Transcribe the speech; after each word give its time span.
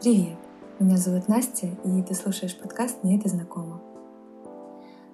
Привет! 0.00 0.38
Меня 0.78 0.96
зовут 0.96 1.26
Настя, 1.26 1.66
и 1.84 2.02
ты 2.02 2.14
слушаешь 2.14 2.56
подкаст 2.56 3.02
«Мне 3.02 3.18
это 3.18 3.28
знакомо». 3.28 3.80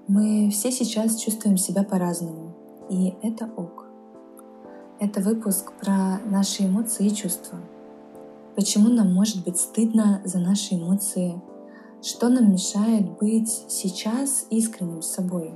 Мы 0.08 0.50
все 0.50 0.70
сейчас 0.70 1.16
чувствуем 1.16 1.56
себя 1.56 1.84
по-разному, 1.84 2.54
и 2.90 3.14
это 3.22 3.48
ок. 3.56 3.86
Это 5.00 5.22
выпуск 5.22 5.73
про 5.80 6.20
наши 6.27 6.66
эмоции 6.66 7.06
и 7.06 7.14
чувства. 7.14 7.60
Почему 8.56 8.91
нам 8.91 9.10
может 9.10 9.42
быть 9.42 9.59
стыдно 9.59 10.20
за 10.27 10.38
наши 10.38 10.74
эмоции? 10.74 11.41
Что 12.02 12.28
нам 12.28 12.52
мешает 12.52 13.16
быть 13.19 13.64
сейчас 13.69 14.45
искренним 14.51 15.01
с 15.01 15.06
собой? 15.06 15.55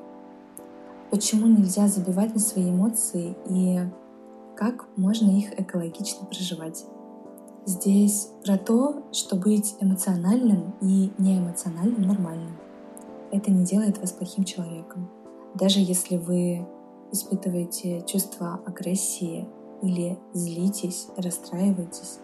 Почему 1.11 1.49
нельзя 1.49 1.87
забивать 1.87 2.33
на 2.33 2.41
свои 2.41 2.71
эмоции 2.71 3.37
и 3.51 3.81
как 4.57 4.89
можно 4.97 5.29
их 5.37 5.53
экологично 5.61 6.25
проживать? 6.25 6.87
Здесь 7.69 8.31
про 8.47 8.57
то, 8.57 9.03
что 9.13 9.37
быть 9.37 9.77
эмоциональным 9.79 10.73
и 10.81 11.13
неэмоциональным 11.19 12.01
нормально. 12.01 12.53
Это 13.31 13.51
не 13.51 13.63
делает 13.63 13.99
вас 13.99 14.11
плохим 14.13 14.45
человеком. 14.45 15.11
Даже 15.55 15.79
если 15.79 16.17
вы 16.17 16.67
испытываете 17.13 18.01
чувство 18.07 18.59
агрессии 18.65 19.47
или 19.83 20.19
злитесь, 20.33 21.09
расстраиваетесь 21.19 22.21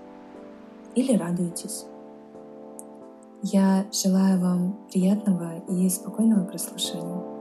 или 0.95 1.15
радуетесь. 1.15 1.85
Я 3.43 3.85
желаю 3.93 4.41
вам 4.41 4.79
приятного 4.91 5.59
и 5.69 5.91
спокойного 5.91 6.47
прослушивания. 6.47 7.34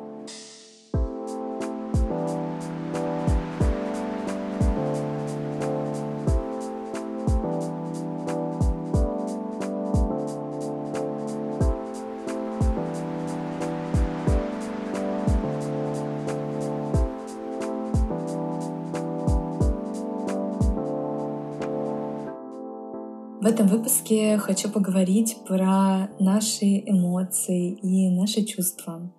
В 23.43 23.45
этом 23.45 23.67
выпуске 23.67 24.37
хочу 24.37 24.71
поговорить 24.71 25.35
про 25.45 26.09
наши 26.17 26.79
эмоции 26.85 27.73
и 27.73 28.09
наши 28.09 28.45
чувства. 28.45 29.13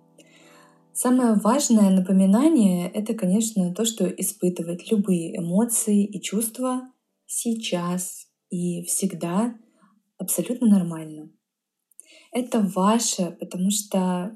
Самое 0.93 1.35
важное 1.35 1.91
напоминание— 1.91 2.89
это, 2.95 3.13
конечно, 3.13 3.71
то, 3.75 3.85
что 3.85 4.07
испытывать 4.07 4.89
любые 4.89 5.37
эмоции 5.37 6.03
и 6.03 6.19
чувства 6.19 6.91
сейчас 7.27 8.25
и 8.49 8.81
всегда 8.85 9.53
абсолютно 10.17 10.69
нормально. 10.69 11.29
Это 12.31 12.61
ваше, 12.61 13.37
потому 13.39 13.69
что 13.69 14.35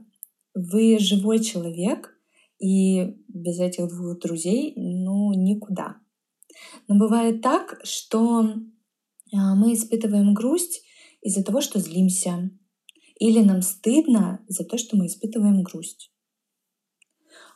вы 0.54 1.00
живой 1.00 1.40
человек, 1.40 2.16
и 2.60 3.24
без 3.28 3.60
этих 3.60 3.88
двух 3.88 4.20
друзей, 4.20 4.72
ну, 4.76 5.34
никуда. 5.34 5.96
Но 6.88 6.96
бывает 7.00 7.42
так, 7.42 7.80
что 7.84 8.54
мы 9.32 9.74
испытываем 9.74 10.34
грусть 10.34 10.84
из-за 11.22 11.44
того, 11.44 11.62
что 11.62 11.80
злимся, 11.80 12.52
или 13.20 13.44
нам 13.44 13.62
стыдно 13.62 14.44
за 14.48 14.64
то, 14.64 14.78
что 14.78 14.98
мы 14.98 15.08
испытываем 15.08 15.62
грусть. 15.62 16.12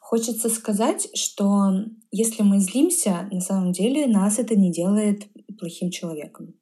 Хочется 0.01 0.49
сказать, 0.49 1.07
что 1.17 1.71
если 2.11 2.43
мы 2.43 2.59
злимся, 2.59 3.27
на 3.31 3.39
самом 3.39 3.71
деле 3.71 4.05
нас 4.05 4.37
это 4.37 4.55
не 4.55 4.71
делает 4.71 5.27
плохим 5.57 5.89
человеком. 5.89 6.53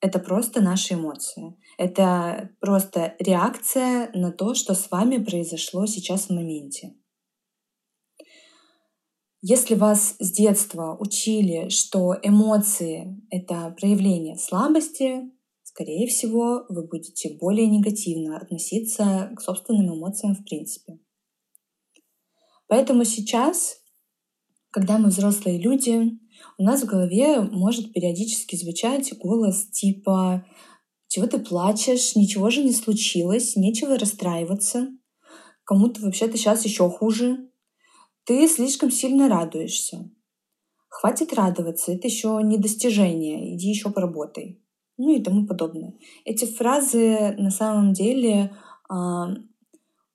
Это 0.00 0.18
просто 0.18 0.60
наши 0.60 0.94
эмоции. 0.94 1.56
Это 1.76 2.50
просто 2.60 3.14
реакция 3.18 4.10
на 4.14 4.30
то, 4.30 4.54
что 4.54 4.74
с 4.74 4.90
вами 4.90 5.22
произошло 5.22 5.86
сейчас 5.86 6.26
в 6.26 6.30
моменте. 6.30 6.94
Если 9.46 9.74
вас 9.74 10.16
с 10.18 10.30
детства 10.30 10.96
учили, 10.98 11.68
что 11.68 12.16
эмоции— 12.22 13.20
это 13.30 13.76
проявление 13.78 14.38
слабости, 14.38 15.20
скорее 15.62 16.08
всего, 16.08 16.64
вы 16.70 16.86
будете 16.86 17.36
более 17.38 17.66
негативно 17.66 18.38
относиться 18.38 19.30
к 19.36 19.42
собственным 19.42 19.98
эмоциям 19.98 20.34
в 20.34 20.42
принципе. 20.44 20.98
Поэтому 22.68 23.04
сейчас, 23.04 23.76
когда 24.70 24.96
мы 24.96 25.10
взрослые 25.10 25.58
люди, 25.58 26.18
у 26.56 26.62
нас 26.62 26.82
в 26.82 26.86
голове 26.86 27.42
может 27.42 27.92
периодически 27.92 28.56
звучать 28.56 29.12
голос 29.18 29.68
типа 29.68 30.46
«Чего 31.08 31.26
ты 31.26 31.38
плачешь? 31.38 32.16
Ничего 32.16 32.48
же 32.48 32.64
не 32.64 32.72
случилось, 32.72 33.56
нечего 33.56 33.98
расстраиваться. 33.98 34.88
Кому-то 35.64 36.00
вообще-то 36.00 36.38
сейчас 36.38 36.64
еще 36.64 36.88
хуже, 36.88 37.50
ты 38.24 38.48
слишком 38.48 38.90
сильно 38.90 39.28
радуешься. 39.28 40.10
Хватит 40.88 41.32
радоваться, 41.34 41.92
это 41.92 42.06
еще 42.06 42.40
не 42.42 42.58
достижение, 42.58 43.56
иди 43.56 43.68
еще 43.68 43.90
поработай. 43.90 44.62
Ну 44.96 45.10
и 45.14 45.22
тому 45.22 45.46
подобное. 45.46 45.94
Эти 46.24 46.44
фразы 46.44 47.34
на 47.36 47.50
самом 47.50 47.92
деле 47.92 48.56
а, 48.88 49.34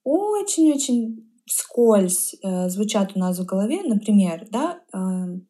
очень-очень 0.04 1.30
скользь 1.46 2.34
э, 2.42 2.68
звучат 2.68 3.12
у 3.14 3.18
нас 3.18 3.38
в 3.38 3.44
голове. 3.44 3.82
Например, 3.82 4.46
да, 4.50 4.80
э, 4.92 5.40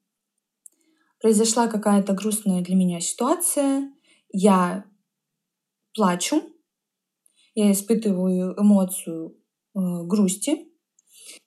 произошла 1.21 1.69
какая-то 1.69 2.15
грустная 2.15 2.62
для 2.62 2.75
меня 2.75 3.00
ситуация, 3.00 3.92
я 4.32 4.84
плачу, 5.94 6.42
я 7.54 7.71
испытываю 7.72 8.59
эмоцию 8.59 9.37
э, 9.75 9.78
грусти, 10.04 10.70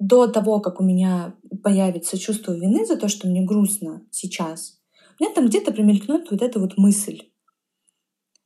до 0.08 0.28
того, 0.28 0.60
как 0.60 0.82
у 0.82 0.84
меня 0.84 1.36
появится 1.64 2.18
чувство 2.18 2.52
вины 2.52 2.86
за 2.86 2.98
то, 2.98 3.08
что 3.08 3.28
мне 3.28 3.42
грустно 3.42 4.06
сейчас, 4.12 4.82
у 5.18 5.24
меня 5.24 5.34
там 5.34 5.48
где-то 5.48 5.72
промелькнет 5.72 6.30
вот 6.30 6.42
эта 6.42 6.60
вот 6.60 6.78
мысль. 6.78 7.30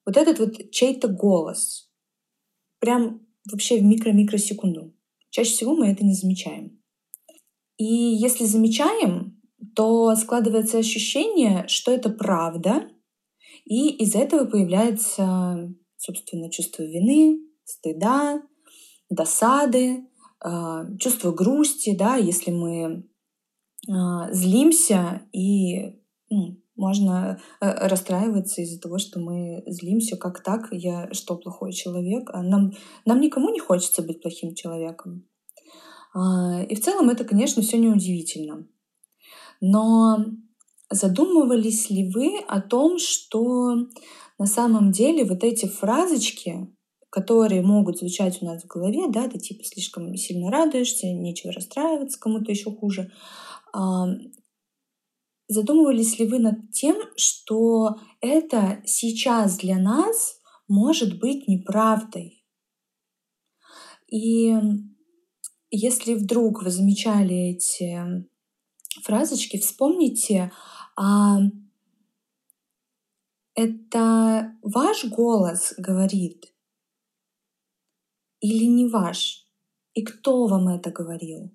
Вот 0.05 0.17
этот 0.17 0.39
вот 0.39 0.71
чей-то 0.71 1.07
голос. 1.07 1.89
Прям 2.79 3.25
вообще 3.51 3.79
в 3.79 3.83
микро-микросекунду. 3.83 4.93
Чаще 5.31 5.51
всего 5.51 5.75
мы 5.75 5.87
это 5.87 6.05
не 6.05 6.13
замечаем. 6.13 6.79
И 7.77 7.85
если 7.85 8.45
замечаем, 8.45 9.41
то 9.75 10.15
складывается 10.15 10.77
ощущение, 10.77 11.67
что 11.67 11.91
это 11.91 12.09
правда, 12.09 12.89
и 13.65 13.89
из 13.89 14.15
этого 14.15 14.45
появляется, 14.45 15.73
собственно, 15.97 16.51
чувство 16.51 16.83
вины, 16.83 17.41
стыда, 17.65 18.41
досады, 19.09 20.07
чувство 20.99 21.31
грусти, 21.31 21.95
да, 21.95 22.15
если 22.15 22.51
мы 22.51 23.09
а, 23.89 24.31
злимся 24.31 25.21
и 25.31 25.95
ну, 26.29 26.61
можно 26.75 27.39
э, 27.59 27.87
расстраиваться 27.87 28.61
из-за 28.61 28.79
того, 28.79 28.99
что 28.99 29.19
мы 29.19 29.63
злимся, 29.65 30.15
как 30.15 30.43
так, 30.43 30.67
я 30.71 31.11
что, 31.11 31.35
плохой 31.35 31.73
человек? 31.73 32.29
А 32.33 32.43
нам, 32.43 32.73
нам 33.05 33.19
никому 33.19 33.49
не 33.49 33.59
хочется 33.59 34.03
быть 34.03 34.21
плохим 34.21 34.53
человеком. 34.53 35.27
И 36.69 36.75
в 36.75 36.81
целом 36.81 37.09
это, 37.09 37.25
конечно, 37.25 37.61
все 37.61 37.77
неудивительно. 37.77 38.67
Но 39.61 40.25
задумывались 40.89 41.89
ли 41.89 42.09
вы 42.09 42.39
о 42.47 42.61
том, 42.61 42.97
что 42.97 43.75
на 44.39 44.45
самом 44.45 44.91
деле 44.91 45.25
вот 45.25 45.43
эти 45.43 45.67
фразочки, 45.67 46.67
которые 47.17 47.63
могут 47.63 47.97
звучать 47.97 48.43
у 48.43 48.45
нас 48.45 48.61
в 48.61 48.67
голове, 48.67 49.07
да, 49.09 49.27
ты 49.27 49.39
типа 49.39 49.63
слишком 49.63 50.15
сильно 50.15 50.51
радуешься, 50.51 51.07
нечего 51.07 51.51
расстраиваться, 51.51 52.19
кому-то 52.19 52.51
еще 52.51 52.69
хуже. 52.69 53.11
Задумывались 55.47 56.19
ли 56.19 56.27
вы 56.27 56.37
над 56.37 56.71
тем, 56.71 56.95
что 57.15 57.95
это 58.21 58.83
сейчас 58.85 59.57
для 59.57 59.79
нас 59.79 60.39
может 60.67 61.17
быть 61.19 61.47
неправдой? 61.47 62.45
И 64.11 64.53
если 65.71 66.13
вдруг 66.13 66.61
вы 66.61 66.69
замечали 66.69 67.55
эти 67.55 68.27
фразочки, 69.01 69.57
вспомните, 69.57 70.51
а 70.95 71.39
это 73.55 74.55
ваш 74.61 75.05
голос 75.05 75.73
говорит 75.79 76.53
или 78.39 78.65
не 78.65 78.87
ваш? 78.87 79.45
И 79.93 80.03
кто 80.03 80.47
вам 80.47 80.67
это 80.69 80.91
говорил? 80.91 81.51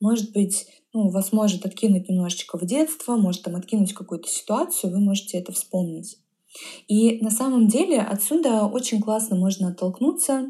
Может 0.00 0.32
быть, 0.32 0.66
ну, 0.92 1.10
вас 1.10 1.32
может 1.32 1.66
откинуть 1.66 2.08
немножечко 2.08 2.58
в 2.58 2.64
детство, 2.64 3.16
может 3.16 3.42
там 3.42 3.56
откинуть 3.56 3.94
какую-то 3.94 4.28
ситуацию, 4.28 4.92
вы 4.92 5.00
можете 5.00 5.38
это 5.38 5.52
вспомнить. 5.52 6.18
И 6.86 7.20
на 7.20 7.30
самом 7.30 7.66
деле 7.68 8.00
отсюда 8.00 8.66
очень 8.66 9.00
классно 9.00 9.36
можно 9.36 9.68
оттолкнуться, 9.68 10.46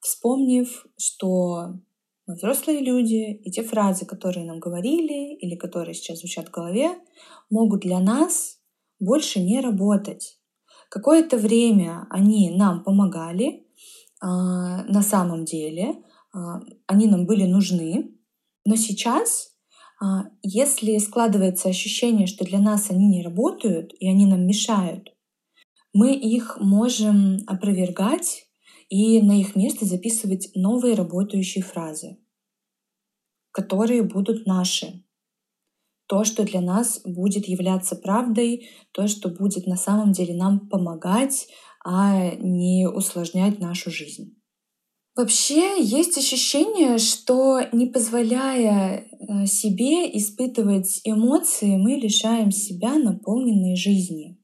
вспомнив, 0.00 0.86
что 0.98 1.74
мы 2.26 2.34
взрослые 2.34 2.80
люди, 2.80 3.34
и 3.34 3.50
те 3.50 3.62
фразы, 3.62 4.06
которые 4.06 4.46
нам 4.46 4.58
говорили 4.58 5.34
или 5.36 5.56
которые 5.56 5.94
сейчас 5.94 6.20
звучат 6.20 6.48
в 6.48 6.52
голове, 6.52 6.98
могут 7.50 7.80
для 7.80 8.00
нас 8.00 8.58
больше 8.98 9.40
не 9.40 9.60
работать. 9.60 10.38
Какое-то 10.88 11.36
время 11.36 12.06
они 12.10 12.50
нам 12.50 12.82
помогали, 12.82 13.65
на 14.22 15.02
самом 15.02 15.44
деле, 15.44 16.02
а, 16.36 16.60
они 16.86 17.06
нам 17.06 17.26
были 17.26 17.44
нужны, 17.44 18.14
но 18.64 18.76
сейчас, 18.76 19.54
а, 20.00 20.24
если 20.42 20.98
складывается 20.98 21.68
ощущение, 21.68 22.26
что 22.26 22.44
для 22.44 22.58
нас 22.58 22.90
они 22.90 23.06
не 23.08 23.22
работают 23.22 23.92
и 23.98 24.08
они 24.08 24.26
нам 24.26 24.46
мешают, 24.46 25.14
мы 25.94 26.14
их 26.14 26.58
можем 26.60 27.38
опровергать 27.46 28.44
и 28.90 29.22
на 29.22 29.40
их 29.40 29.56
место 29.56 29.86
записывать 29.86 30.50
новые 30.54 30.94
работающие 30.94 31.64
фразы, 31.64 32.18
которые 33.50 34.02
будут 34.02 34.46
наши. 34.46 35.04
То, 36.06 36.24
что 36.24 36.44
для 36.44 36.60
нас 36.60 37.00
будет 37.04 37.48
являться 37.48 37.96
правдой, 37.96 38.68
то, 38.92 39.08
что 39.08 39.28
будет 39.28 39.66
на 39.66 39.76
самом 39.76 40.12
деле 40.12 40.34
нам 40.34 40.68
помогать, 40.68 41.48
а 41.88 42.34
не 42.34 42.88
усложнять 42.88 43.60
нашу 43.60 43.92
жизнь. 43.92 44.34
Вообще 45.14 45.80
есть 45.80 46.18
ощущение, 46.18 46.98
что 46.98 47.60
не 47.72 47.86
позволяя 47.86 49.06
э, 49.06 49.46
себе 49.46 50.06
испытывать 50.18 51.00
эмоции, 51.04 51.76
мы 51.76 51.92
лишаем 51.92 52.50
себя 52.50 52.96
наполненной 52.96 53.76
жизни 53.76 54.36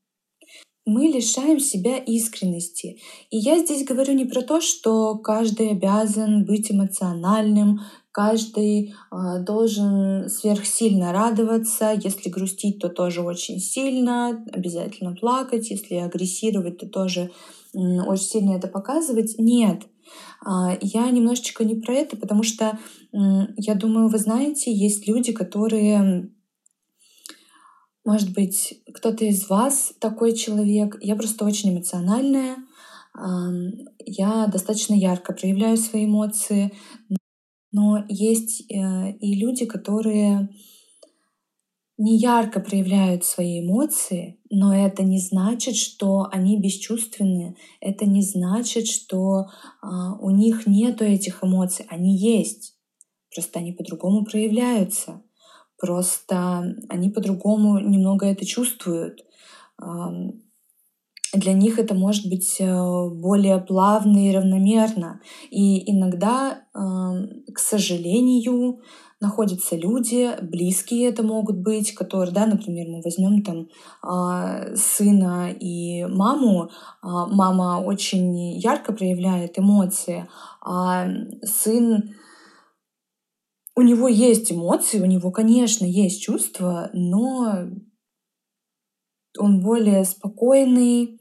мы 0.85 1.05
лишаем 1.05 1.61
себя 1.61 1.99
искренности. 1.99 2.99
И 3.31 3.39
я 3.39 3.59
здесь 3.59 3.85
говорю 3.85 4.15
не 4.15 4.25
про 4.25 4.43
то, 4.43 4.61
что 4.61 5.17
каждый 5.17 5.71
обязан 5.71 6.45
быть 6.45 6.73
эмоциональным, 6.73 7.81
каждый 8.13 8.91
э, 8.91 9.41
должен 9.41 10.29
сверхсильно 10.29 11.13
радоваться, 11.13 11.99
если 11.99 12.29
грустить, 12.29 12.79
то 12.79 12.89
тоже 12.89 13.23
очень 13.23 13.59
сильно, 13.59 14.45
обязательно 14.53 15.15
плакать, 15.15 15.71
если 15.71 15.97
агрессировать, 15.97 16.79
то 16.79 16.87
тоже 16.87 17.31
очень 17.75 18.25
сильно 18.25 18.53
это 18.53 18.69
показывать. 18.69 19.35
Нет, 19.39 19.85
э, 20.47 20.79
я 20.83 21.11
немножечко 21.11 21.65
не 21.65 21.75
про 21.75 21.95
это, 21.95 22.17
потому 22.17 22.43
что 22.43 22.79
я 23.13 23.75
думаю, 23.75 24.09
вы 24.09 24.19
знаете, 24.19 24.73
есть 24.73 25.07
люди, 25.07 25.33
которые 25.33 26.31
может 28.05 28.33
быть, 28.33 28.83
кто-то 28.93 29.25
из 29.25 29.49
вас 29.49 29.93
такой 30.01 30.35
человек. 30.35 30.99
Я 31.01 31.15
просто 31.15 31.45
очень 31.45 31.71
эмоциональная. 31.71 32.57
Я 34.05 34.47
достаточно 34.49 34.95
ярко 34.95 35.33
проявляю 35.33 35.77
свои 35.77 36.07
эмоции. 36.07 36.73
Но 37.73 38.05
есть 38.09 38.71
э, 38.71 39.13
и 39.21 39.35
люди, 39.35 39.67
которые 39.67 40.51
не 41.99 42.17
ярко 42.19 42.61
проявляют 42.61 43.25
свои 43.25 43.61
эмоции, 43.61 44.41
но 44.51 44.75
это 44.75 45.03
не 45.03 45.19
значит, 45.19 45.77
что 45.77 46.29
они 46.31 46.59
бесчувственные, 46.59 47.57
это 47.81 48.07
не 48.07 48.23
значит, 48.23 48.87
что 48.87 49.47
а, 49.81 50.15
у 50.19 50.31
них 50.31 50.67
нету 50.67 51.05
этих 51.05 51.45
эмоций, 51.45 51.87
они 51.89 52.17
есть, 52.17 52.75
просто 53.33 53.61
они 53.61 53.73
по-другому 53.73 54.25
проявляются. 54.25 55.23
Просто 55.83 56.77
они 56.89 57.11
по-другому 57.11 57.81
немного 57.81 58.27
это 58.27 58.47
чувствуют. 58.47 59.25
Для 61.35 61.55
них 61.55 61.79
это 61.79 61.95
может 61.95 62.29
быть 62.29 62.57
э, 62.61 63.09
более 63.11 63.59
плавно 63.59 64.29
и 64.29 64.35
равномерно. 64.35 65.21
И 65.51 65.91
иногда, 65.91 66.65
к 66.75 67.59
сожалению, 67.59 68.81
находятся 69.23 69.77
люди, 69.77 70.31
близкие 70.43 71.09
это 71.09 71.23
могут 71.23 71.57
быть, 71.57 71.95
которые, 71.95 72.35
да, 72.35 72.45
например, 72.45 72.89
мы 72.89 73.01
возьмем 73.03 73.43
там 73.43 73.69
а, 74.03 74.75
сына 74.75 75.53
и 75.53 76.05
маму, 76.07 76.71
а, 77.01 77.27
мама 77.29 77.81
очень 77.81 78.59
ярко 78.59 78.93
проявляет 78.93 79.59
эмоции, 79.61 80.29
а 80.61 81.07
сын 81.45 82.17
у 83.77 83.83
него 83.83 84.09
есть 84.09 84.53
эмоции, 84.53 85.01
у 85.01 85.07
него, 85.07 85.31
конечно, 85.31 85.85
есть 85.85 86.21
чувства, 86.21 86.91
но 86.93 87.69
он 89.39 89.63
более 89.63 90.05
спокойный, 90.05 91.21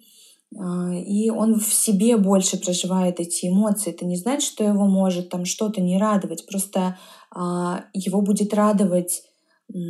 и 0.54 1.30
он 1.30 1.60
в 1.60 1.74
себе 1.74 2.18
больше 2.18 2.58
проживает 2.58 3.20
эти 3.20 3.48
эмоции. 3.48 3.92
Это 3.92 4.06
не 4.06 4.18
значит, 4.18 4.44
что 4.44 4.64
его 4.64 4.86
может 4.86 5.30
там 5.30 5.46
что-то 5.46 5.82
не 5.82 5.98
радовать. 5.98 6.46
Просто 6.46 6.98
а, 7.34 7.86
его 7.94 8.22
будет 8.22 8.54
радовать 8.54 9.24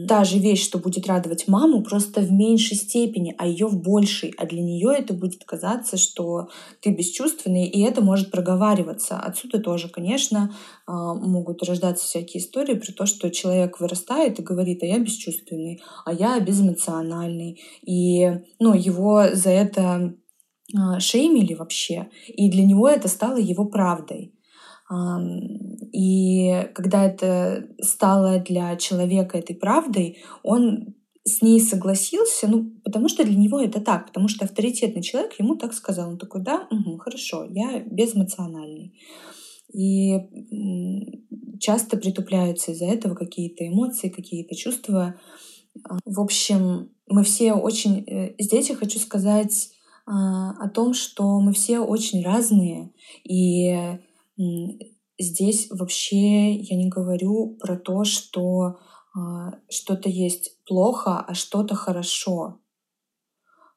та 0.08 0.24
же 0.24 0.38
вещь, 0.38 0.64
что 0.64 0.78
будет 0.78 1.08
радовать 1.08 1.48
маму, 1.48 1.82
просто 1.82 2.22
в 2.22 2.32
меньшей 2.32 2.78
степени, 2.78 3.34
а 3.38 3.48
ее 3.48 3.68
в 3.68 3.82
большей. 3.82 4.34
А 4.38 4.46
для 4.46 4.62
нее 4.62 4.94
это 4.98 5.14
будет 5.14 5.44
казаться, 5.44 5.98
что 5.98 6.50
ты 6.82 6.92
бесчувственный, 6.92 7.66
и 7.68 7.82
это 7.82 8.02
может 8.02 8.32
проговариваться. 8.32 9.18
Отсюда 9.18 9.60
тоже, 9.60 9.90
конечно, 9.90 10.54
а, 10.86 11.14
могут 11.14 11.64
рождаться 11.64 12.06
всякие 12.06 12.44
истории 12.44 12.76
про 12.76 12.94
то, 12.94 13.06
что 13.06 13.32
человек 13.32 13.80
вырастает 13.80 14.40
и 14.40 14.44
говорит, 14.44 14.84
а 14.84 14.86
я 14.86 15.00
бесчувственный, 15.00 15.82
а 16.06 16.14
я 16.14 16.40
безэмоциональный. 16.40 17.60
И 17.86 18.30
ну, 18.60 18.74
его 18.74 19.26
за 19.34 19.50
это 19.50 19.82
а, 19.82 20.14
шеймили 21.00 21.54
вообще, 21.54 22.10
и 22.28 22.50
для 22.50 22.66
него 22.66 22.88
это 22.88 23.08
стало 23.08 23.38
его 23.38 23.66
правдой. 23.66 24.34
И 25.94 26.70
когда 26.74 27.06
это 27.06 27.68
стало 27.80 28.40
для 28.40 28.76
человека 28.76 29.38
этой 29.38 29.56
правдой, 29.56 30.18
он 30.44 30.96
с 31.24 31.42
ней 31.42 31.62
согласился, 31.62 32.48
ну, 32.48 32.72
потому 32.84 33.08
что 33.08 33.24
для 33.24 33.36
него 33.36 33.60
это 33.60 33.80
так, 33.80 34.08
потому 34.08 34.28
что 34.28 34.46
авторитетный 34.46 35.04
человек 35.04 35.40
ему 35.40 35.56
так 35.56 35.74
сказал. 35.74 36.10
Он 36.10 36.18
такой, 36.18 36.42
да, 36.42 36.68
угу, 36.72 36.98
хорошо, 36.98 37.46
я 37.50 37.80
безэмоциональный. 37.80 38.94
И 39.74 40.18
часто 41.60 41.96
притупляются 41.98 42.72
из-за 42.72 42.86
этого 42.86 43.16
какие-то 43.16 43.66
эмоции, 43.68 44.10
какие-то 44.10 44.56
чувства. 44.56 45.16
В 46.06 46.20
общем, 46.20 46.90
мы 47.08 47.24
все 47.24 47.54
очень... 47.54 48.04
Э, 48.08 48.34
здесь 48.40 48.70
я 48.70 48.76
хочу 48.76 49.00
сказать 49.00 49.70
а, 49.74 49.81
о 50.14 50.68
том, 50.70 50.94
что 50.94 51.40
мы 51.40 51.54
все 51.54 51.80
очень 51.80 52.22
разные, 52.22 52.92
и 53.24 53.98
здесь 55.18 55.70
вообще 55.70 56.54
я 56.54 56.76
не 56.76 56.90
говорю 56.90 57.58
про 57.62 57.78
то, 57.78 58.04
что 58.04 58.80
а, 59.14 59.52
что-то 59.70 60.10
есть 60.10 60.64
плохо, 60.66 61.20
а 61.20 61.34
что-то 61.34 61.76
хорошо. 61.76 62.60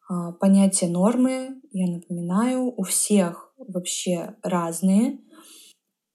А, 0.08 0.32
понятие 0.32 0.90
нормы, 0.90 1.60
я 1.72 1.90
напоминаю, 1.90 2.72
у 2.76 2.82
всех 2.84 3.52
вообще 3.56 4.36
разные. 4.42 5.18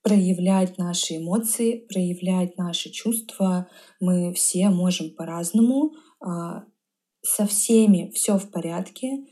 Проявлять 0.01 0.77
наши 0.77 1.17
эмоции, 1.17 1.85
проявлять 1.89 2.57
наши 2.57 2.89
чувства 2.89 3.67
мы 3.99 4.33
все 4.33 4.69
можем 4.69 5.13
по-разному. 5.13 5.93
А, 6.21 6.63
со 7.21 7.45
всеми 7.45 8.11
все 8.11 8.37
в 8.37 8.49
порядке. 8.49 9.25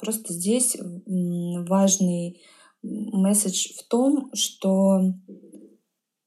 Просто 0.00 0.32
здесь 0.32 0.76
важный 1.06 2.40
месседж 2.82 3.74
в 3.76 3.86
том, 3.88 4.30
что 4.34 5.00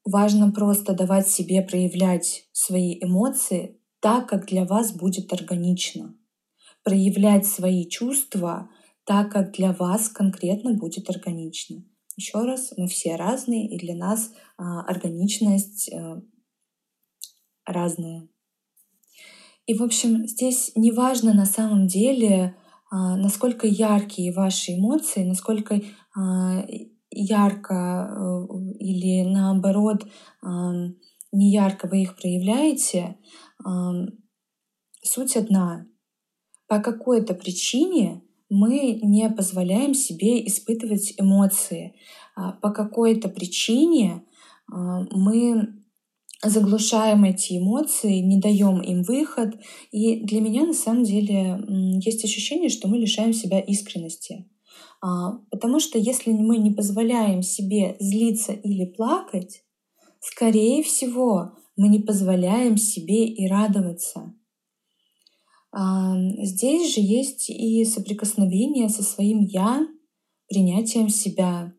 важно 0.04 0.52
просто 0.52 0.94
давать 0.94 1.28
себе 1.28 1.62
проявлять 1.62 2.48
свои 2.52 3.02
эмоции 3.02 3.80
так, 4.00 4.28
как 4.28 4.46
для 4.46 4.64
вас 4.64 4.92
будет 4.92 5.32
органично. 5.32 6.14
Проявлять 6.82 7.46
свои 7.46 7.88
чувства 7.88 8.68
так, 9.04 9.30
как 9.32 9.52
для 9.52 9.72
вас 9.72 10.08
конкретно 10.08 10.74
будет 10.74 11.08
органично. 11.10 11.84
Еще 12.16 12.38
раз, 12.40 12.72
мы 12.76 12.88
все 12.88 13.16
разные, 13.16 13.68
и 13.68 13.78
для 13.78 13.96
нас 13.96 14.32
а, 14.56 14.82
органичность 14.82 15.90
а, 15.92 16.20
разная. 17.64 18.28
И, 19.66 19.74
в 19.74 19.82
общем, 19.82 20.26
здесь 20.26 20.72
не 20.74 20.92
важно 20.92 21.32
на 21.32 21.46
самом 21.46 21.86
деле, 21.86 22.44
а, 22.44 22.61
насколько 22.92 23.66
яркие 23.66 24.32
ваши 24.32 24.74
эмоции, 24.74 25.24
насколько 25.24 25.80
а, 26.14 26.64
ярко 27.10 27.74
э, 27.74 28.54
или 28.78 29.22
наоборот 29.28 30.06
не 31.32 31.50
ярко 31.50 31.88
вы 31.88 32.02
их 32.02 32.16
проявляете, 32.16 33.16
суть 35.02 35.36
одна. 35.36 35.86
По 36.66 36.80
какой-то 36.80 37.32
причине 37.34 38.22
мы 38.50 39.00
не 39.02 39.30
позволяем 39.30 39.94
себе 39.94 40.46
испытывать 40.46 41.14
эмоции. 41.16 41.94
А, 42.36 42.52
по 42.52 42.70
какой-то 42.70 43.28
причине 43.28 44.24
мы 44.68 45.81
заглушаем 46.42 47.24
эти 47.24 47.58
эмоции, 47.58 48.18
не 48.18 48.40
даем 48.40 48.80
им 48.80 49.02
выход. 49.02 49.54
И 49.90 50.24
для 50.24 50.40
меня 50.40 50.64
на 50.64 50.74
самом 50.74 51.04
деле 51.04 51.60
есть 52.04 52.24
ощущение, 52.24 52.68
что 52.68 52.88
мы 52.88 52.98
лишаем 52.98 53.32
себя 53.32 53.60
искренности. 53.60 54.48
А, 55.00 55.38
потому 55.50 55.80
что 55.80 55.98
если 55.98 56.32
мы 56.32 56.58
не 56.58 56.70
позволяем 56.70 57.42
себе 57.42 57.96
злиться 58.00 58.52
или 58.52 58.84
плакать, 58.84 59.64
скорее 60.20 60.82
всего, 60.82 61.52
мы 61.76 61.88
не 61.88 61.98
позволяем 61.98 62.76
себе 62.76 63.26
и 63.26 63.48
радоваться. 63.48 64.34
Здесь 66.42 66.94
же 66.94 67.00
есть 67.00 67.48
и 67.48 67.84
соприкосновение 67.84 68.90
со 68.90 69.02
своим 69.02 69.40
«я», 69.40 69.86
принятием 70.48 71.08
себя. 71.08 71.72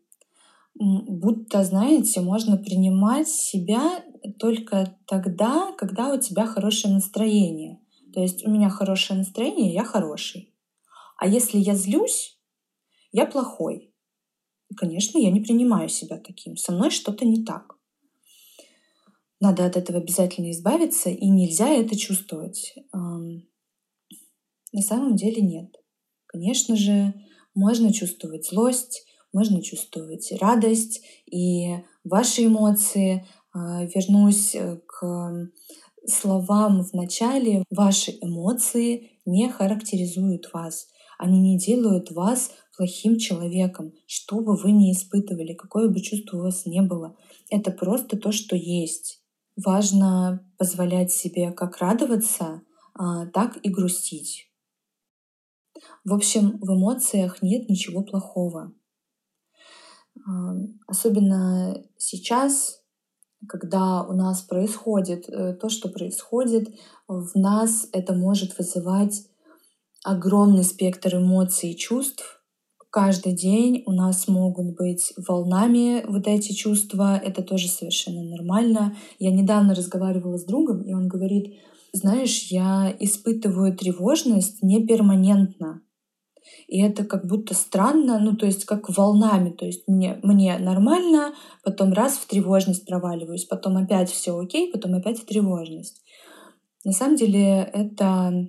Будто, 0.74 1.62
знаете, 1.62 2.20
можно 2.20 2.56
принимать 2.56 3.28
себя 3.28 4.02
только 4.38 4.98
тогда, 5.06 5.72
когда 5.78 6.12
у 6.12 6.20
тебя 6.20 6.46
хорошее 6.46 6.94
настроение. 6.94 7.80
То 8.12 8.20
есть 8.20 8.46
у 8.46 8.50
меня 8.50 8.70
хорошее 8.70 9.18
настроение, 9.18 9.72
я 9.72 9.84
хороший. 9.84 10.54
А 11.16 11.26
если 11.26 11.58
я 11.58 11.74
злюсь, 11.74 12.38
я 13.12 13.26
плохой. 13.26 13.92
И, 14.70 14.74
конечно, 14.74 15.18
я 15.18 15.30
не 15.30 15.40
принимаю 15.40 15.88
себя 15.88 16.18
таким. 16.18 16.56
Со 16.56 16.72
мной 16.72 16.90
что-то 16.90 17.24
не 17.24 17.44
так. 17.44 17.76
Надо 19.40 19.66
от 19.66 19.76
этого 19.76 19.98
обязательно 19.98 20.50
избавиться, 20.52 21.10
и 21.10 21.28
нельзя 21.28 21.68
это 21.68 21.96
чувствовать. 21.96 22.74
На 22.92 24.80
самом 24.80 25.16
деле 25.16 25.42
нет. 25.42 25.74
Конечно 26.26 26.76
же, 26.76 27.14
можно 27.54 27.92
чувствовать 27.92 28.46
злость, 28.48 29.06
можно 29.32 29.62
чувствовать 29.62 30.32
радость, 30.40 31.02
и 31.26 31.76
ваши 32.04 32.46
эмоции, 32.46 33.26
вернусь 33.54 34.54
э, 34.54 34.78
к 34.86 35.50
словам 36.06 36.82
в 36.82 36.92
начале, 36.92 37.64
ваши 37.70 38.12
эмоции 38.20 39.12
не 39.24 39.48
характеризуют 39.48 40.52
вас. 40.52 40.88
Они 41.18 41.40
не 41.40 41.58
делают 41.58 42.10
вас 42.10 42.50
плохим 42.76 43.18
человеком, 43.18 43.92
что 44.06 44.40
бы 44.40 44.56
вы 44.56 44.72
ни 44.72 44.92
испытывали, 44.92 45.54
какое 45.54 45.88
бы 45.88 46.00
чувство 46.00 46.38
у 46.38 46.42
вас 46.42 46.66
не 46.66 46.82
было. 46.82 47.16
Это 47.48 47.70
просто 47.70 48.16
то, 48.16 48.32
что 48.32 48.56
есть. 48.56 49.22
Важно 49.56 50.44
позволять 50.58 51.12
себе 51.12 51.52
как 51.52 51.78
радоваться, 51.78 52.62
а, 52.94 53.26
так 53.26 53.58
и 53.62 53.70
грустить. 53.70 54.50
В 56.04 56.12
общем, 56.12 56.58
в 56.60 56.74
эмоциях 56.74 57.40
нет 57.42 57.68
ничего 57.68 58.02
плохого. 58.02 58.72
Особенно 60.86 61.84
сейчас, 61.98 62.83
когда 63.48 64.02
у 64.02 64.12
нас 64.12 64.42
происходит 64.42 65.28
э, 65.28 65.54
то, 65.54 65.68
что 65.68 65.88
происходит, 65.88 66.68
в 67.08 67.34
нас 67.34 67.88
это 67.92 68.14
может 68.14 68.56
вызывать 68.58 69.26
огромный 70.04 70.64
спектр 70.64 71.16
эмоций 71.16 71.70
и 71.72 71.76
чувств. 71.76 72.40
Каждый 72.90 73.32
день 73.32 73.82
у 73.86 73.92
нас 73.92 74.28
могут 74.28 74.76
быть 74.76 75.12
волнами 75.16 76.04
вот 76.06 76.28
эти 76.28 76.52
чувства. 76.52 77.16
Это 77.16 77.42
тоже 77.42 77.68
совершенно 77.68 78.22
нормально. 78.22 78.96
Я 79.18 79.32
недавно 79.32 79.74
разговаривала 79.74 80.38
с 80.38 80.44
другом, 80.44 80.82
и 80.82 80.92
он 80.92 81.08
говорит, 81.08 81.54
знаешь, 81.92 82.48
я 82.50 82.94
испытываю 83.00 83.76
тревожность 83.76 84.62
не 84.62 84.86
перманентно 84.86 85.83
и 86.66 86.80
это 86.80 87.04
как 87.04 87.26
будто 87.26 87.54
странно, 87.54 88.18
ну 88.18 88.36
то 88.36 88.46
есть 88.46 88.64
как 88.64 88.94
волнами, 88.96 89.50
то 89.50 89.66
есть 89.66 89.86
мне, 89.86 90.18
мне 90.22 90.58
нормально, 90.58 91.34
потом 91.62 91.92
раз 91.92 92.14
в 92.14 92.26
тревожность 92.26 92.86
проваливаюсь, 92.86 93.44
потом 93.44 93.76
опять 93.76 94.10
все 94.10 94.38
окей, 94.38 94.70
потом 94.72 94.94
опять 94.94 95.18
в 95.18 95.26
тревожность. 95.26 96.02
На 96.84 96.92
самом 96.92 97.16
деле 97.16 97.70
это 97.72 98.48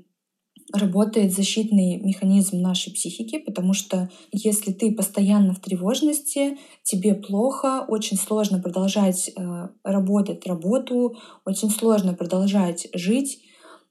работает 0.73 1.33
защитный 1.33 1.97
механизм 1.97 2.59
нашей 2.59 2.91
психики, 2.91 3.37
потому 3.37 3.73
что 3.73 4.09
если 4.31 4.71
ты 4.71 4.91
постоянно 4.91 5.53
в 5.53 5.59
тревожности, 5.59 6.57
тебе 6.83 7.13
плохо, 7.13 7.85
очень 7.87 8.17
сложно 8.17 8.59
продолжать 8.59 9.29
э, 9.29 9.67
работать 9.83 10.45
работу, 10.47 11.17
очень 11.45 11.69
сложно 11.69 12.13
продолжать 12.13 12.87
жить 12.93 13.41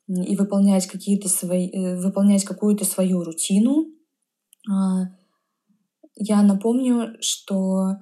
и 0.09 0.37
выполнять 0.37 0.87
какие-то 0.87 1.29
свои, 1.29 1.69
э, 1.71 1.97
выполнять 1.97 2.45
какую-то 2.45 2.85
свою 2.85 3.23
рутину. 3.23 3.87
А, 4.71 5.09
я 6.17 6.43
напомню, 6.43 7.17
что 7.21 7.97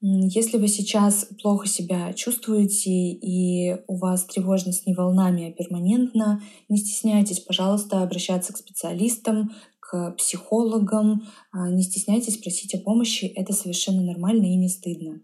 если 0.00 0.58
вы 0.58 0.68
сейчас 0.68 1.26
плохо 1.42 1.66
себя 1.66 2.12
чувствуете 2.12 2.90
и 2.90 3.76
у 3.88 3.96
вас 3.96 4.26
тревожность 4.26 4.86
не 4.86 4.94
волнами, 4.94 5.48
а 5.48 5.52
перманентно, 5.52 6.42
не 6.68 6.76
стесняйтесь, 6.76 7.40
пожалуйста, 7.40 8.02
обращаться 8.02 8.52
к 8.52 8.58
специалистам, 8.58 9.50
к 9.80 10.12
психологам, 10.18 11.22
а, 11.50 11.70
не 11.70 11.82
стесняйтесь 11.82 12.36
просить 12.38 12.74
о 12.74 12.78
помощи, 12.78 13.24
это 13.24 13.52
совершенно 13.52 14.02
нормально 14.02 14.44
и 14.44 14.56
не 14.56 14.68
стыдно. 14.68 15.20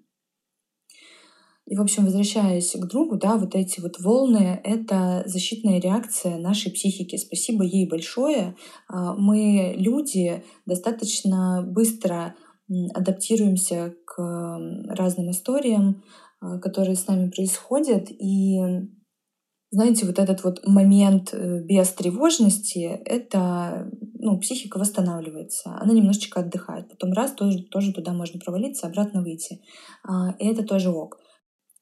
И, 1.66 1.76
в 1.76 1.80
общем, 1.80 2.04
возвращаясь 2.04 2.72
к 2.72 2.86
другу, 2.86 3.16
да, 3.16 3.36
вот 3.36 3.54
эти 3.54 3.80
вот 3.80 4.00
волны— 4.00 4.60
это 4.64 5.22
защитная 5.26 5.80
реакция 5.80 6.38
нашей 6.38 6.72
психики. 6.72 7.16
Спасибо 7.16 7.64
ей 7.64 7.88
большое. 7.88 8.56
А, 8.88 9.14
мы, 9.14 9.74
люди, 9.76 10.42
достаточно 10.66 11.62
быстро 11.64 12.34
адаптируемся 12.94 13.94
к 14.06 14.18
разным 14.88 15.30
историям, 15.30 16.02
а, 16.40 16.58
которые 16.58 16.96
с 16.96 17.06
нами 17.06 17.30
происходят. 17.30 18.10
И 18.10 18.58
знаете, 19.72 20.04
вот 20.04 20.18
этот 20.18 20.44
вот 20.44 20.66
момент 20.66 21.30
э, 21.32 21.62
без 21.62 21.88
тревожности, 21.92 23.00
это 23.06 23.90
ну, 24.18 24.38
психика 24.38 24.78
восстанавливается, 24.78 25.78
она 25.80 25.94
немножечко 25.94 26.40
отдыхает. 26.40 26.90
Потом 26.90 27.12
раз, 27.12 27.32
тоже, 27.32 27.62
тоже 27.62 27.94
туда 27.94 28.12
можно 28.12 28.38
провалиться, 28.38 28.86
обратно 28.86 29.22
выйти. 29.22 29.60
А, 30.04 30.34
и 30.38 30.46
это 30.46 30.62
тоже 30.62 30.90
ок. 30.90 31.18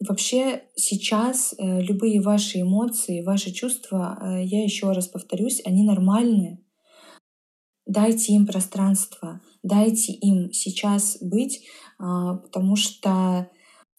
Вообще 0.07 0.63
сейчас 0.77 1.55
э, 1.59 1.81
любые 1.83 2.23
ваши 2.23 2.63
эмоции, 2.63 3.23
ваши 3.23 3.53
чувства, 3.53 4.19
э, 4.21 4.45
я 4.45 4.65
еще 4.65 4.93
раз 4.93 5.09
повторюсь, 5.09 5.61
они 5.67 5.83
нормальные. 5.83 6.59
Дайте 7.87 8.33
им 8.33 8.47
пространство, 8.47 9.41
дайте 9.63 10.13
им 10.13 10.53
сейчас 10.53 11.19
быть, 11.21 11.67
а, 11.99 12.37
потому 12.37 12.77
что 12.77 13.51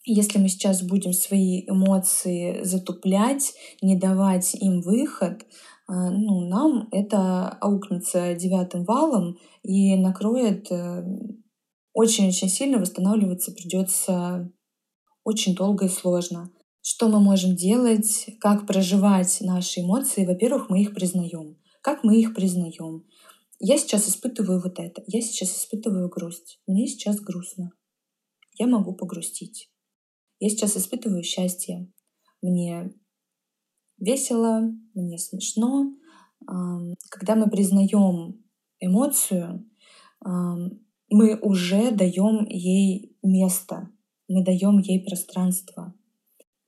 если 0.06 0.40
мы 0.40 0.48
сейчас 0.48 0.82
будем 0.82 1.14
свои 1.14 1.66
эмоции 1.68 2.64
затуплять, 2.64 3.54
не 3.82 3.98
давать 3.98 4.56
им 4.56 4.82
выход, 4.82 5.46
а, 5.88 6.10
ну, 6.10 6.48
нам 6.48 6.88
это 6.92 7.50
аукнется 7.50 8.34
девятым 8.34 8.86
валом 8.86 9.38
и 9.62 9.96
накроет 9.98 10.72
э, 10.72 11.04
очень-очень 11.94 12.48
сильно 12.48 12.80
восстанавливаться 12.80 13.52
придется 13.52 14.52
очень 15.24 15.56
долго 15.56 15.86
и 15.86 15.90
сложно. 15.90 16.52
Что 16.82 17.08
мы 17.10 17.20
можем 17.20 17.56
делать, 17.56 18.30
как 18.40 18.66
проживать 18.66 19.38
наши 19.42 19.82
эмоции? 19.82 20.26
Во-первых, 20.26 20.70
мы 20.70 20.82
их 20.82 20.94
признаем. 20.94 21.58
Как 21.82 22.04
мы 22.04 22.20
их 22.20 22.34
признаем? 22.34 23.06
Я 23.60 23.78
сейчас 23.78 24.10
испытываю 24.10 24.60
вот 24.60 24.80
это. 24.80 25.04
Я 25.06 25.22
сейчас 25.22 25.56
испытываю 25.56 26.10
грусть. 26.10 26.60
Мне 26.66 26.88
сейчас 26.88 27.20
грустно. 27.20 27.72
Я 28.58 28.66
могу 28.68 28.94
погрустить. 28.94 29.72
Я 30.40 30.50
сейчас 30.50 30.76
испытываю 30.76 31.24
счастье. 31.24 31.92
Мне 32.42 32.92
весело, 34.00 34.62
мне 34.96 35.20
смешно. 35.20 35.96
Когда 37.10 37.36
мы 37.36 37.48
признаем 37.50 38.44
эмоцию, 38.80 39.70
мы 40.24 41.40
уже 41.42 41.92
даем 41.92 42.48
ей 42.50 43.16
место, 43.22 43.90
мы 44.32 44.44
даем 44.44 44.80
ей 44.80 45.04
пространство. 45.04 45.94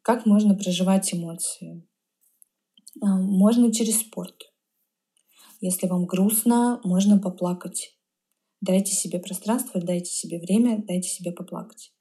Как 0.02 0.26
можно 0.26 0.54
проживать 0.54 1.14
эмоции? 1.14 1.88
А, 3.02 3.18
можно 3.18 3.72
через 3.72 4.02
спорт. 4.02 4.52
Если 5.62 5.88
вам 5.88 6.06
грустно, 6.06 6.82
можно 6.84 7.18
поплакать. 7.20 7.98
Дайте 8.60 8.92
себе 8.92 9.20
пространство, 9.20 9.82
дайте 9.82 10.12
себе 10.12 10.40
время, 10.40 10.84
дайте 10.86 11.08
себе 11.08 11.32
поплакать. 11.32 11.94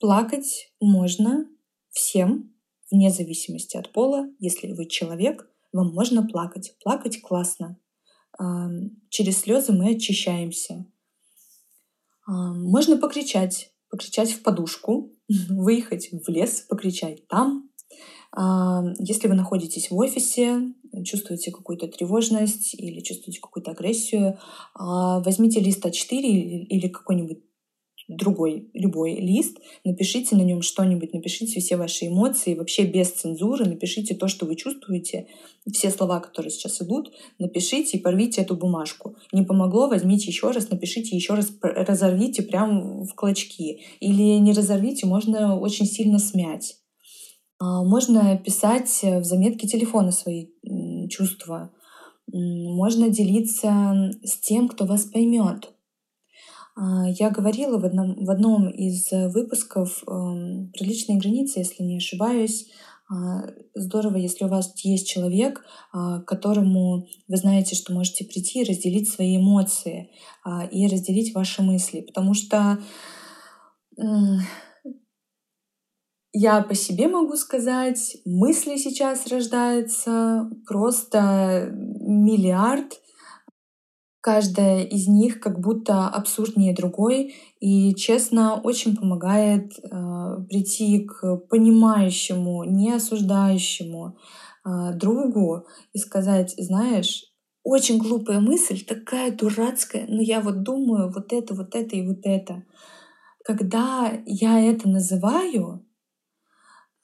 Плакать 0.00 0.72
можно 0.80 1.48
всем, 1.90 2.52
вне 2.90 3.10
зависимости 3.10 3.76
от 3.76 3.92
пола. 3.92 4.28
Если 4.40 4.72
вы 4.72 4.86
человек, 4.86 5.48
вам 5.72 5.94
можно 5.94 6.26
плакать. 6.26 6.76
Плакать 6.82 7.20
классно. 7.22 7.78
А, 8.38 8.68
через 9.08 9.38
слезы 9.38 9.72
мы 9.72 9.94
очищаемся. 9.94 10.84
А, 12.26 12.52
можно 12.54 12.96
покричать 12.96 13.73
покричать 13.94 14.32
в 14.32 14.42
подушку, 14.42 15.12
выехать 15.48 16.08
в 16.10 16.28
лес, 16.28 16.66
покричать 16.68 17.28
там. 17.28 17.70
А, 18.36 18.82
если 18.98 19.28
вы 19.28 19.34
находитесь 19.34 19.90
в 19.90 19.96
офисе, 19.96 20.72
чувствуете 21.04 21.52
какую-то 21.52 21.86
тревожность 21.86 22.74
или 22.74 23.00
чувствуете 23.00 23.40
какую-то 23.40 23.70
агрессию, 23.70 24.38
а, 24.74 25.20
возьмите 25.20 25.60
лист 25.60 25.86
А4 25.86 26.16
или 26.18 26.88
какой-нибудь 26.88 27.38
другой, 28.08 28.68
любой 28.74 29.14
лист, 29.16 29.58
напишите 29.84 30.36
на 30.36 30.42
нем 30.42 30.62
что-нибудь, 30.62 31.12
напишите 31.14 31.60
все 31.60 31.76
ваши 31.76 32.06
эмоции, 32.06 32.54
вообще 32.54 32.84
без 32.84 33.10
цензуры, 33.10 33.64
напишите 33.64 34.14
то, 34.14 34.28
что 34.28 34.46
вы 34.46 34.56
чувствуете, 34.56 35.28
все 35.72 35.90
слова, 35.90 36.20
которые 36.20 36.50
сейчас 36.50 36.82
идут, 36.82 37.12
напишите 37.38 37.96
и 37.96 38.00
порвите 38.00 38.42
эту 38.42 38.56
бумажку. 38.56 39.16
Не 39.32 39.42
помогло, 39.42 39.88
возьмите 39.88 40.26
еще 40.26 40.50
раз, 40.50 40.70
напишите 40.70 41.16
еще 41.16 41.34
раз, 41.34 41.52
разорвите 41.62 42.42
прям 42.42 43.04
в 43.04 43.14
клочки. 43.14 43.80
Или 44.00 44.38
не 44.38 44.52
разорвите, 44.52 45.06
можно 45.06 45.58
очень 45.58 45.86
сильно 45.86 46.18
смять. 46.18 46.76
А, 47.58 47.82
можно 47.82 48.36
писать 48.36 49.00
в 49.02 49.24
заметке 49.24 49.66
телефона 49.66 50.10
свои 50.10 50.48
чувства. 51.08 51.70
можно 52.30 53.08
делиться 53.08 54.10
с 54.22 54.38
тем, 54.40 54.68
кто 54.68 54.84
вас 54.84 55.04
поймет. 55.04 55.73
А, 56.76 57.08
я 57.08 57.30
говорила 57.30 57.78
в 57.78 57.84
одном, 57.84 58.24
в 58.24 58.30
одном 58.30 58.68
из 58.68 59.10
выпусков 59.10 60.02
эм, 60.06 60.72
про 60.76 60.84
личные 60.84 61.18
границы, 61.18 61.60
если 61.60 61.82
не 61.82 61.98
ошибаюсь. 61.98 62.68
А, 63.08 63.44
здорово, 63.74 64.16
если 64.16 64.44
у 64.44 64.48
вас 64.48 64.72
есть 64.82 65.08
человек, 65.08 65.64
а, 65.92 66.20
которому 66.22 67.06
вы 67.28 67.36
знаете, 67.36 67.76
что 67.76 67.92
можете 67.92 68.24
прийти 68.24 68.62
и 68.62 68.64
разделить 68.64 69.08
свои 69.08 69.36
эмоции 69.36 70.10
и 70.72 70.86
разделить 70.88 71.34
ваши 71.34 71.62
мысли. 71.62 72.00
Потому 72.00 72.34
что 72.34 72.78
я 76.36 76.62
по 76.62 76.74
себе 76.74 77.06
могу 77.06 77.36
сказать, 77.36 78.16
мысли 78.24 78.76
сейчас 78.76 79.28
рождаются 79.28 80.50
просто 80.66 81.70
миллиард. 81.72 83.00
Каждая 84.24 84.84
из 84.84 85.06
них 85.06 85.38
как 85.38 85.60
будто 85.60 86.08
абсурднее 86.08 86.74
другой. 86.74 87.34
И, 87.60 87.94
честно, 87.94 88.58
очень 88.58 88.96
помогает 88.96 89.74
э, 89.78 90.36
прийти 90.48 91.00
к 91.04 91.36
понимающему, 91.50 92.64
не 92.64 92.92
осуждающему 92.92 94.16
э, 94.64 94.94
другу 94.94 95.66
и 95.92 95.98
сказать, 95.98 96.54
знаешь, 96.56 97.24
очень 97.64 97.98
глупая 97.98 98.40
мысль, 98.40 98.82
такая 98.82 99.30
дурацкая, 99.30 100.06
но 100.08 100.22
я 100.22 100.40
вот 100.40 100.62
думаю 100.62 101.12
вот 101.12 101.34
это, 101.34 101.52
вот 101.52 101.74
это 101.74 101.94
и 101.94 102.06
вот 102.06 102.20
это. 102.22 102.64
Когда 103.44 104.10
я 104.24 104.58
это 104.58 104.88
называю, 104.88 105.86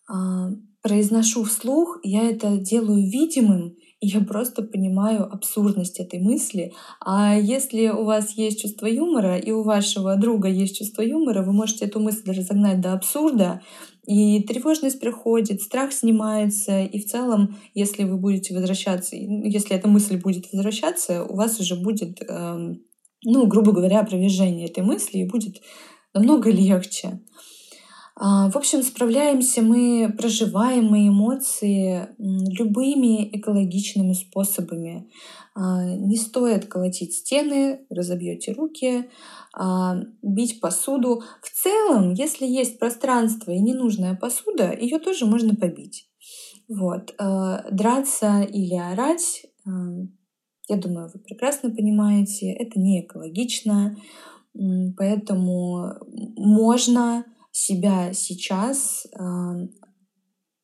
а, 0.08 0.52
произношу 0.80 1.44
вслух, 1.44 2.00
я 2.02 2.30
это 2.30 2.56
делаю 2.56 3.02
видимым, 3.10 3.76
я 4.00 4.20
просто 4.20 4.62
понимаю 4.62 5.30
абсурдность 5.30 6.00
этой 6.00 6.20
мысли. 6.20 6.72
А 7.04 7.36
если 7.36 7.88
у 7.88 8.04
вас 8.04 8.32
есть 8.32 8.62
чувство 8.62 8.86
юмора, 8.86 9.36
и 9.36 9.50
у 9.50 9.62
вашего 9.62 10.16
друга 10.16 10.48
есть 10.48 10.78
чувство 10.78 11.02
юмора, 11.02 11.42
вы 11.42 11.52
можете 11.52 11.84
эту 11.84 12.00
мысль 12.00 12.30
разогнать 12.30 12.80
до 12.80 12.94
абсурда, 12.94 13.60
и 14.06 14.42
тревожность 14.42 14.98
приходит, 15.00 15.60
страх 15.60 15.92
снимается, 15.92 16.80
и 16.80 16.98
в 16.98 17.06
целом, 17.06 17.58
если 17.74 18.04
вы 18.04 18.16
будете 18.16 18.54
возвращаться, 18.54 19.16
если 19.16 19.76
эта 19.76 19.86
мысль 19.86 20.16
будет 20.16 20.50
возвращаться, 20.50 21.22
у 21.24 21.36
вас 21.36 21.60
уже 21.60 21.76
будет, 21.76 22.22
эм, 22.26 22.82
ну, 23.24 23.46
грубо 23.46 23.72
говоря, 23.72 24.00
опровержение 24.00 24.66
этой 24.66 24.82
мысли, 24.82 25.18
и 25.18 25.28
будет 25.28 25.60
намного 26.14 26.50
легче. 26.50 27.20
А, 28.22 28.50
в 28.50 28.56
общем, 28.56 28.82
справляемся 28.82 29.62
мы, 29.62 30.14
проживаем 30.14 30.84
мы 30.84 31.08
эмоции 31.08 32.06
любыми 32.18 33.34
экологичными 33.34 34.12
способами. 34.12 35.08
А, 35.54 35.86
не 35.86 36.18
стоит 36.18 36.66
колотить 36.66 37.14
стены, 37.14 37.86
разобьете 37.88 38.52
руки, 38.52 39.08
а, 39.54 40.02
бить 40.20 40.60
посуду. 40.60 41.22
В 41.40 41.50
целом, 41.50 42.12
если 42.12 42.44
есть 42.44 42.78
пространство 42.78 43.52
и 43.52 43.58
ненужная 43.58 44.14
посуда, 44.14 44.70
ее 44.78 44.98
тоже 44.98 45.24
можно 45.24 45.54
побить. 45.54 46.06
Вот. 46.68 47.14
Драться 47.18 48.42
или 48.42 48.76
орать, 48.76 49.46
я 50.68 50.76
думаю, 50.76 51.10
вы 51.12 51.18
прекрасно 51.18 51.70
понимаете, 51.70 52.52
это 52.52 52.78
не 52.78 53.00
экологично, 53.00 53.96
поэтому 54.96 55.94
можно 56.36 57.24
себя 57.52 58.12
сейчас 58.12 59.06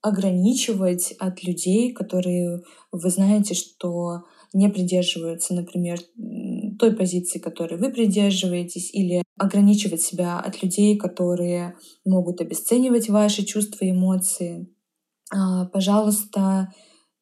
ограничивать 0.03 1.15
от 1.19 1.43
людей, 1.43 1.93
которые 1.93 2.63
вы 2.93 3.11
знаете, 3.11 3.55
что 3.55 4.23
не 4.53 4.69
придерживаются, 4.69 5.53
например, 5.55 5.99
той 6.79 6.95
позиции, 6.95 7.39
которой 7.39 7.79
вы 7.79 7.91
придерживаетесь, 7.91 8.95
или 8.95 9.23
ограничивать 9.37 10.01
себя 10.01 10.39
от 10.39 10.63
людей, 10.63 10.97
которые 10.97 11.77
могут 12.05 12.41
обесценивать 12.41 13.09
ваши 13.09 13.45
чувства 13.45 13.85
и 13.85 13.91
эмоции. 13.91 14.69
Э, 15.35 15.67
пожалуйста, 15.73 16.73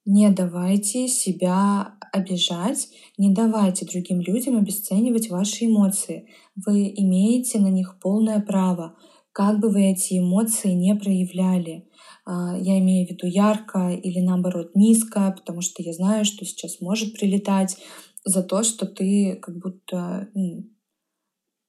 не 0.05 0.29
давайте 0.31 1.09
себя 1.09 1.95
обижать, 2.13 2.89
не 3.17 3.33
давайте 3.33 3.87
другим 3.87 4.21
людям 4.21 4.57
обесценивать 4.59 5.31
ваши 5.31 5.65
эмоции. 5.65 6.29
Вы 6.55 6.93
имеете 6.95 7.59
на 7.59 7.69
них 7.69 7.99
полное 8.01 8.41
право 8.41 8.97
как 9.35 9.59
бы 9.59 9.69
вы 9.69 9.91
эти 9.91 10.21
эмоции 10.21 10.71
не 10.71 10.95
проявляли. 10.95 11.89
А, 12.25 12.57
я 12.57 12.79
имею 12.79 13.07
в 13.07 13.11
виду 13.11 13.27
ярко 13.27 13.91
или 13.91 14.21
наоборот 14.21 14.77
низко, 14.77 15.35
потому 15.37 15.61
что 15.61 15.83
я 15.83 15.93
знаю, 15.93 16.25
что 16.25 16.45
сейчас 16.45 16.81
может 16.81 17.19
прилетать 17.19 17.77
за 18.25 18.45
то, 18.45 18.63
что 18.63 18.87
ты 18.87 19.37
как 19.43 19.59
будто 19.59 20.29
ну, 20.35 20.71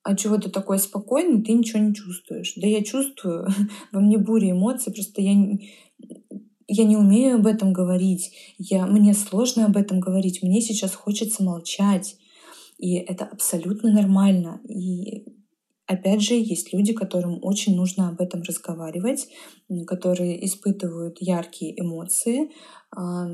а 0.04 0.16
чего 0.16 0.38
ты 0.38 0.52
такой 0.52 0.78
спокойный, 0.78 1.42
ты 1.42 1.54
ничего 1.54 1.80
не 1.80 1.96
чувствуешь. 1.96 2.54
Да 2.56 2.68
я 2.68 2.84
чувствую, 2.84 3.48
во 3.92 4.00
мне 4.00 4.20
буря 4.20 4.52
эмоций, 4.52 4.94
просто 4.94 5.24
я, 5.24 5.34
я 6.68 6.84
не 6.84 6.98
умею 6.98 7.38
об 7.38 7.48
этом 7.48 7.74
говорить, 7.74 8.32
я, 8.60 8.86
мне 8.86 9.16
сложно 9.16 9.66
об 9.66 9.76
этом 9.76 10.00
говорить, 10.00 10.44
мне 10.44 10.62
сейчас 10.62 10.94
хочется 10.94 11.44
молчать. 11.44 12.16
И 12.78 12.94
это 12.94 13.26
абсолютно 13.26 13.92
нормально. 13.92 14.62
И 14.70 15.35
Опять 15.88 16.22
же, 16.22 16.34
есть 16.34 16.74
люди, 16.74 16.94
которым 16.94 17.40
очень 17.44 17.76
нужно 17.76 18.10
об 18.10 18.20
этом 18.20 18.42
разговаривать, 18.42 19.28
которые 19.86 20.44
испытывают 20.46 21.18
яркие 21.20 21.80
эмоции. 21.80 22.50
А, 22.96 23.28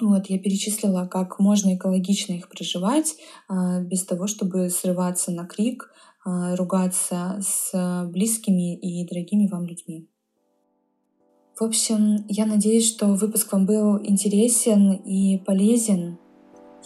вот, 0.00 0.26
я 0.28 0.38
перечислила, 0.38 1.06
как 1.06 1.38
можно 1.38 1.74
экологично 1.74 2.34
их 2.34 2.48
проживать, 2.50 3.16
а, 3.48 3.80
без 3.80 4.04
того, 4.04 4.26
чтобы 4.26 4.68
срываться 4.68 5.32
на 5.32 5.46
крик, 5.46 5.90
а, 6.24 6.56
ругаться 6.56 7.40
с 7.40 8.06
близкими 8.12 8.76
и 8.76 9.06
дорогими 9.08 9.48
вам 9.48 9.66
людьми. 9.66 10.08
В 11.58 11.62
общем, 11.62 12.24
я 12.28 12.46
надеюсь, 12.46 12.86
что 12.86 13.06
выпуск 13.14 13.50
вам 13.52 13.66
был 13.66 13.98
интересен 14.04 14.92
и 14.92 15.38
полезен. 15.38 16.18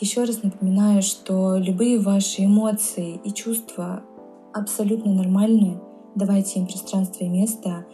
Еще 0.01 0.25
раз 0.25 0.43
напоминаю, 0.43 1.03
что 1.03 1.57
любые 1.57 1.99
ваши 1.99 2.45
эмоции 2.45 3.21
и 3.23 3.33
чувства 3.35 4.03
абсолютно 4.53 5.13
нормальны. 5.13 5.81
Давайте 6.15 6.61
им 6.61 6.67
пространство 6.67 7.25
и 7.25 7.29
место, 7.29 7.87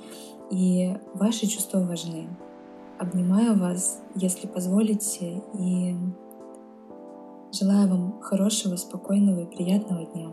и 0.50 0.96
ваши 1.14 1.46
чувства 1.46 1.80
важны. 1.80 2.28
Обнимаю 2.98 3.58
вас, 3.58 4.00
если 4.14 4.48
позволите, 4.48 5.42
и 5.58 5.94
желаю 7.52 7.88
вам 7.88 8.20
хорошего, 8.20 8.76
спокойного 8.76 9.40
и 9.40 9.46
приятного 9.46 10.04
дня. 10.04 10.30